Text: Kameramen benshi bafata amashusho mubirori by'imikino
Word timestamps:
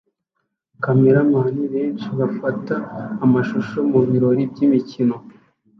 Kameramen 0.83 1.55
benshi 1.73 2.07
bafata 2.19 2.75
amashusho 3.25 3.77
mubirori 3.91 4.41
by'imikino 4.51 5.15